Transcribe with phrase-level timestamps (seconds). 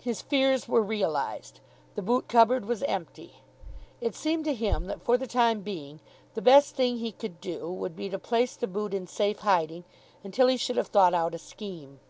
[0.00, 1.60] His fears were realised.
[1.94, 3.42] The boot cupboard was empty.
[4.00, 6.00] It seemed to him that, for the time being,
[6.34, 9.84] the best thing he could do would be to place the boot in safe hiding,
[10.24, 12.00] until he should have thought out a scheme.